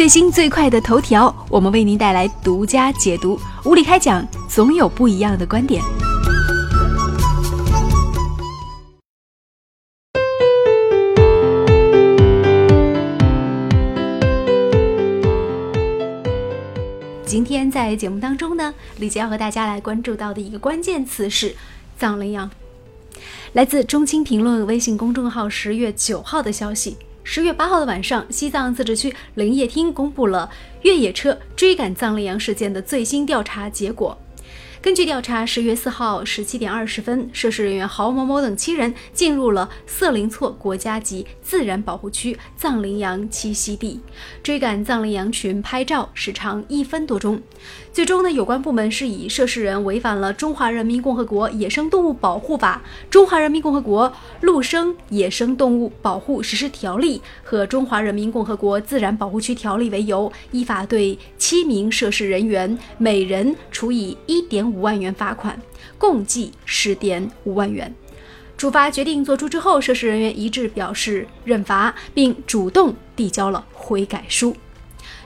[0.00, 3.38] 最新最快的头条，我们为您带来独家解读。
[3.66, 5.82] 无理开讲，总有不一样的观点。
[17.26, 21.54] 今天在节目当中呢，李杰要和大家来关注到的一个关键词是
[21.98, 22.50] 藏羚羊。
[23.52, 26.96] 来自中青评论微信公众号十月九号的消息，
[27.32, 30.50] 十月八号的晚上，西藏自治区林业厅公布了
[30.82, 34.18] 越野车追赶藏羚羊事件的最新调查结果。
[34.82, 44.00] 根据调查，十月四号十七点二十分，涉事人员郝某某等七人进入了色林措国家级自然保护区藏羚羊栖息地，
[44.42, 47.38] 追赶藏羚羊群拍照，时长一分多钟。
[47.92, 52.80] 最终呢，有关部门是以涉事人违反了《中华人民共和国野生动物保护法》
[53.12, 65.60] 《中华人民共和国陆生野生动物保护实施条例》和《中华人民共和国自然保护区条例》为由，依法对七名涉事人员每人处以一点五万元罚款，
[65.98, 67.94] 共计十点五万元。
[68.56, 74.54] 处罚决定作出之后，涉事人员一致表示认罚，并主动递交了悔改书。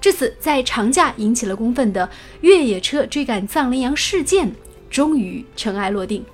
[0.00, 2.08] 至此，在长假引起了公愤的
[2.40, 4.52] 越野车追赶藏羚羊事件
[4.90, 6.24] 终于尘埃落定。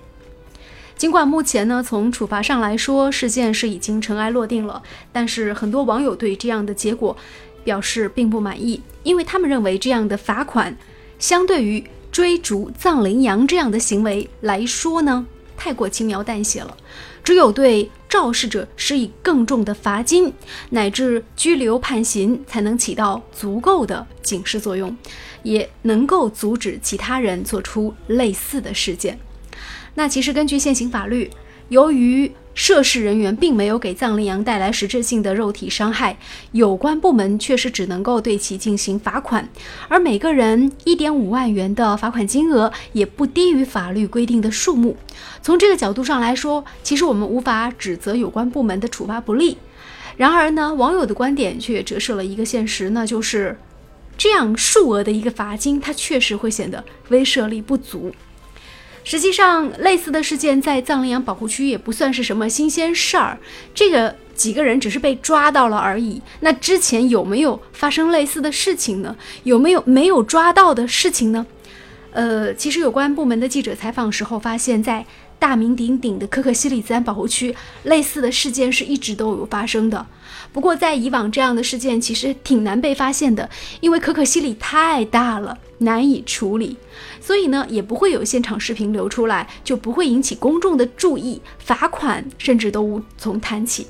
[0.97, 7.15] 尽管目前呢，从处罚上来说，事件是已经尘埃落定了，但是很多网友对这样的结果
[7.63, 10.75] 表示并不满意，因为他们认为这样的罚款
[11.19, 11.85] 相对于
[12.17, 16.75] 追逐藏羚羊这样的行为来说呢，太过轻描淡写了。
[17.23, 20.33] 只有对肇事者施以更重的罚金
[20.71, 24.97] 乃至拘留判刑，才能起到足够的警示作用，
[25.43, 29.19] 也能够阻止其他人做出类似的事件。
[29.95, 31.31] 那其实根据现行法律，
[31.69, 36.17] 由于涉事人员并没有给藏羚羊带来实质性的肉体伤害，
[36.53, 39.47] 有关部门确实只能够对其进行罚款，
[39.89, 44.97] 而每个人一点五万元的罚款金额也不低于法律规定的数目。
[45.43, 49.59] 从这个角度上来说，其实我们无法指责有关部门的处罚不力。
[50.17, 53.59] 然而呢，网友的观点却折射了一个现实，那就是
[54.17, 58.15] 这样数额的一个罚金，它确实会显得威慑力不足。
[59.09, 63.39] 实际上，类似的事件在藏羚羊保护区也不算是什么新鲜事儿。
[63.73, 66.21] 这个几个人只是被抓到了而已。
[66.41, 69.17] 那之前有没有发生类似的事情呢？
[69.45, 71.47] 有没有没有抓到的事情呢？
[72.11, 75.07] 呃，其实有关部门的记者采访时候发现，在
[75.39, 77.55] 大名鼎鼎的可可西里自然保护区，
[77.85, 80.07] 类似的事件是一直都有发生的。
[80.53, 83.49] 不过，在以往这样的事件其实挺难被发现的，
[83.81, 86.77] 因为可可西里太大了，难以处理，
[87.21, 93.87] 所以呢，也不会有现场视频流出来，就不会引起公众的注意，罚款甚至都无从谈起。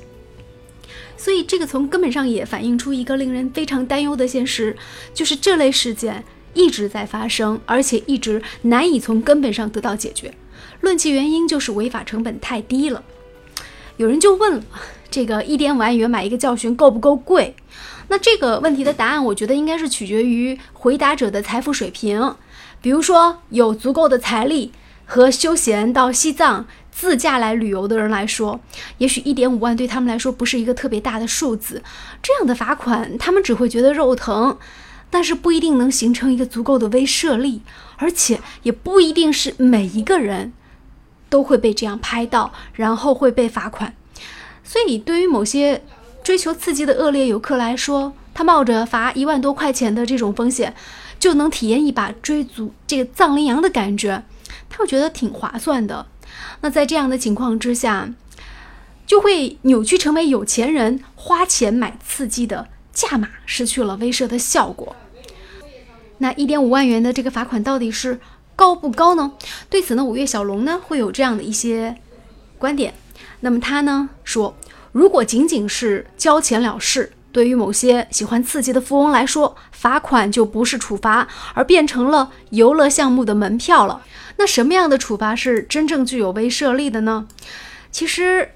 [1.15, 4.75] 所以，这个从根本上也反映出一个令人非常担忧的现实，
[5.13, 10.33] 就是这类事件一直在发生，而且一直难以从根本上得到解决。
[10.81, 13.03] 论其原因，就是违法成本太低了。
[13.97, 14.63] 有人就问了。
[15.09, 17.55] 这个一点五万元买一个教训够不够贵？
[18.09, 22.35] 那这个问题的答案，我觉得应该是取决于回答者的财富水平。
[22.81, 24.73] 比如说，有足够的财力
[25.05, 28.59] 和休闲到西藏自驾来旅游的人来说，
[28.97, 31.81] 也许一点五万对他们来说不是一个特别大的数字。
[32.21, 34.57] 这样的罚款，他们只会觉得肉疼，
[35.09, 37.61] 但是不一定能形成一个足够的威慑力，
[37.95, 40.51] 而且也不一定是每一个人
[41.29, 43.93] 都会被这样拍到，然后会被罚款。
[44.63, 45.83] 所以，对于某些
[46.23, 50.75] 追求刺激的恶劣游客来说，他冒着罚一万多块钱的这种风险，
[51.17, 54.23] 就能体验一把追逐这个藏羚羊的感觉，
[54.69, 56.05] 他会觉得挺划算的。
[56.61, 58.09] 那在这样的情况之下，
[59.05, 64.95] 就会扭曲成为有钱人花钱买刺激的价码，失去了威慑的效果。
[66.17, 68.19] 那一点五万元的这个罚款到底是
[68.57, 69.31] 高不高呢？
[69.69, 71.95] 对此呢，五月小龙呢会有这样的一些
[72.57, 72.95] 观点。
[73.41, 74.57] 那么他呢说，
[74.91, 84.01] 如果仅仅是交钱了事，对于某些喜欢刺激的富翁来说，罚款就不是处罚，而变成了游乐项目的门票了。
[84.37, 87.27] 那什么样的处罚是真正具有威慑力的呢？
[87.91, 88.53] 其实，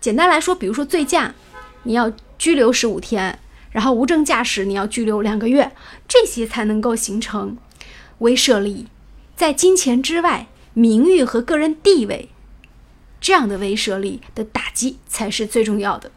[0.00, 1.34] 简单来说，比如说醉驾，
[1.82, 3.38] 你要拘留十五天，
[3.72, 5.72] 然后无证驾驶你要拘留两个月，
[6.08, 7.58] 这些才能够形成
[8.20, 8.86] 威慑力。
[9.38, 12.28] 在金钱之外，名誉和个人地位。
[13.20, 16.10] 这样的威慑力的打击才是最重要的。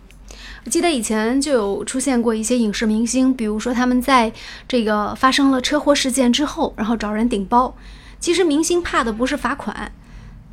[0.65, 4.33] 我记得以前就有出现过一些影视明星，比如说他们在
[4.67, 7.77] 这个发生了车祸事件之后，然后找人顶包。
[8.19, 9.91] 其实明星怕的不是罚款，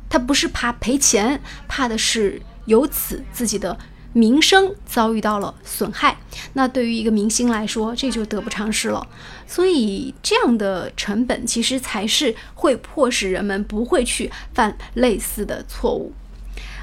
[0.07, 3.79] 他不是怕赔钱，怕的是由此自己的
[4.13, 6.17] 名声遭遇到了损害。
[6.53, 9.07] 那对于一个明星来说，这就得不偿失了。
[9.47, 16.13] 所以，这样的成本其实才是会迫使人们不会去犯类似的错误。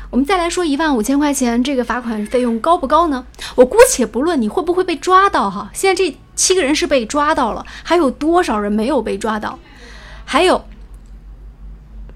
[0.08, 3.26] 我们再来说一万五千块钱这个罚款费用高不高呢？
[3.56, 9.58] 我姑且不论你会不会被抓到哈，现在这七个人是被抓到了，还有多少人没有被抓到？
[10.24, 10.64] 还有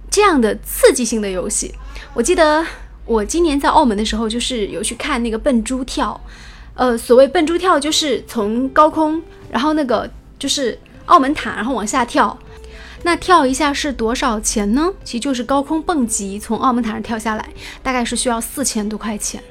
[0.09, 1.75] 这样的刺激性的游戏，
[2.15, 2.65] 我记得
[3.07, 6.21] 我今年在澳门的时候，就是有去看那个笨猪跳。
[6.75, 9.21] 呃，所谓笨猪跳，就是从高空，
[9.51, 10.09] 然后那个
[10.39, 12.39] 就是澳门塔，然后往下跳。
[13.03, 14.93] 那跳一下是多少钱呢？
[15.03, 17.49] 其实就是高空蹦极，从澳门塔上跳下来，
[17.83, 19.43] 大概是需要四千多块钱。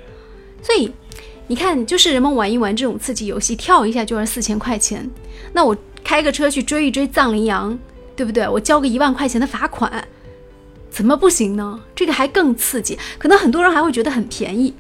[0.61, 0.91] 所以
[1.47, 5.09] 你看，就是人们玩一玩这种刺激游戏，跳一下就要四千块钱。
[5.53, 7.77] 那我开个车去追一追藏羚羊，
[8.15, 8.47] 对不对？
[8.47, 10.07] 我交个一万块钱的罚款，
[10.89, 11.80] 怎么不行呢？
[11.95, 14.74] 这个还更刺激，可能很多人还会觉得很便宜。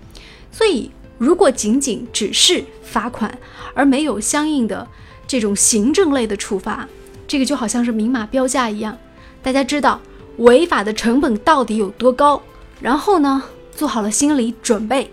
[0.51, 3.37] 所以，如果仅仅只是罚款，
[3.73, 4.87] 而没有相应的
[5.27, 6.87] 这种行政类的处罚。
[7.27, 8.97] 这个就好像是明码标价一样，
[9.43, 10.01] 大家知道
[10.37, 12.41] 违法的成本到底有多高，
[12.81, 15.11] 然后呢，做好了心理准备。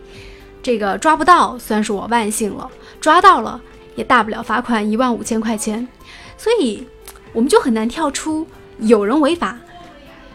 [0.63, 2.69] 这个抓不到算是我万幸了，
[3.01, 3.61] 抓到了
[3.95, 5.87] 也大不了罚款一万五千块钱。
[6.39, 6.87] 所以
[7.33, 8.47] 我们就很难跳出
[8.79, 9.59] 有人违法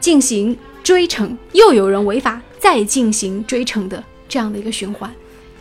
[0.01, 5.09] 进行追惩，又有人违法再进行追惩的这样的一个循环。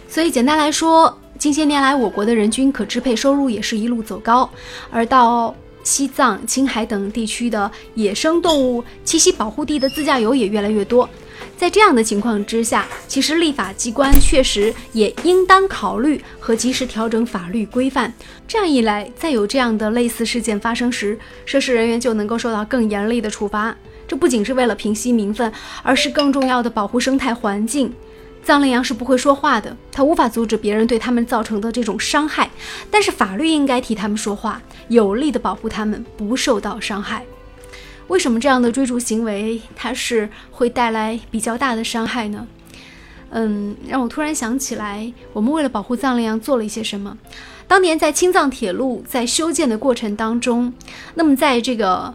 [0.08, 4.50] 所以简单来说，近些年来我国的人均可支配收入也是一路走高，
[4.90, 5.54] 而到。
[5.82, 11.08] 西藏、青海等地区的野生动物栖息保护地的自驾游也越来越多。
[11.56, 18.12] 在这样的情况之下，其实立法机关确实也应当考虑和及时调整法律规范。
[18.46, 23.74] 这样一来，在有这样的类似事件发生时，涉事人员就能够受到更严厉的处罚。
[24.10, 25.52] 这不仅是为了平息民愤，
[25.84, 27.94] 而是更重要的保护生态环境。
[28.42, 32.50] 藏羚羊是不会说话的，它无法阻止别人对他们造成的这种伤害，
[32.90, 37.24] 但是法律应该替他们说话，有力的保护他们不受到伤害。
[38.08, 42.44] 为什么这样的追逐行为它是会带来比较大的伤害呢？
[43.30, 47.16] 嗯，让我突然想起来，我们为了保护藏羚羊做了一些什么。
[47.68, 50.72] 当年在青藏铁路在修建的过程当中，
[51.14, 52.12] 那么在这个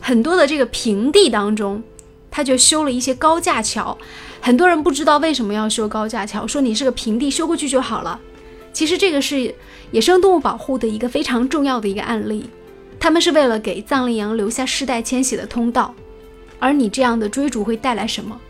[0.00, 1.82] 很多的这个平地当中，
[2.30, 3.96] 他就修了一些高架桥。
[4.40, 8.20] 很多人不知道为什么要修高架桥，说你是个平地，修过去就好了。
[8.72, 9.54] 其实这个是
[9.90, 12.48] 野生动物保护的一个非常重要的一个案例，
[13.00, 15.94] 他们是为了给藏羚羊留下世代迁徙的通道。
[16.60, 18.40] 而你这样的追逐会带来什么？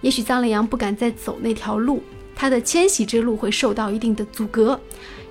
[0.00, 2.02] 也许藏羚羊不敢再走那条路，
[2.34, 4.78] 它的迁徙之路会受到一定的阻隔。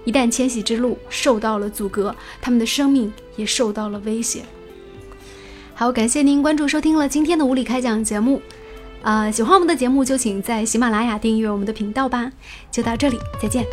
[0.03, 4.43] 一旦迁徙之路受到了阻隔，它们的生命也受到了威胁。
[5.75, 8.41] 好，感谢您关注收听了今天的无理开讲节目。
[9.01, 12.31] 呃，喜欢我们的节目就请在喜马拉雅订阅我们的频道吧。
[12.71, 13.65] 就到这里，再见。